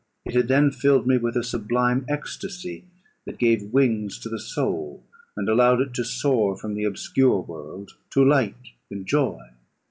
It 0.25 0.33
had 0.33 0.47
then 0.47 0.71
filled 0.71 1.05
me 1.05 1.19
with 1.19 1.37
a 1.37 1.43
sublime 1.43 2.05
ecstasy, 2.09 2.85
that 3.25 3.37
gave 3.37 3.71
wings 3.71 4.17
to 4.21 4.29
the 4.29 4.39
soul, 4.39 5.03
and 5.37 5.47
allowed 5.47 5.79
it 5.79 5.93
to 5.93 6.03
soar 6.03 6.57
from 6.57 6.73
the 6.73 6.85
obscure 6.85 7.41
world 7.41 7.91
to 8.13 8.25
light 8.25 8.55
and 8.89 9.05
joy. 9.05 9.49